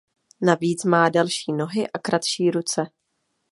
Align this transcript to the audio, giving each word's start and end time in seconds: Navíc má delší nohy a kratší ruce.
Navíc 0.41 0.83
má 0.85 1.09
delší 1.09 1.53
nohy 1.53 1.87
a 1.93 1.99
kratší 1.99 2.51
ruce. 2.51 2.85